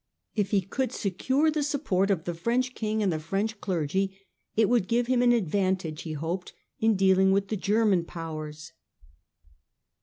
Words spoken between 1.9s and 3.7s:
of the French king and the French